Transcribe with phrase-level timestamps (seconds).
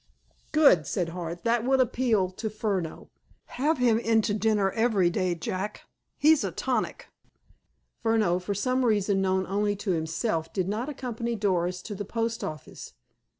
[0.51, 1.43] '""Good!" said Hart.
[1.43, 3.11] "That will appeal to Furneaux.
[3.61, 5.83] Have him in to dinner every day, Jack.
[6.17, 7.09] He's a tonic!"
[8.01, 12.43] Furneaux, for some reason known only to himself, did not accompany Doris to the post
[12.43, 12.93] office.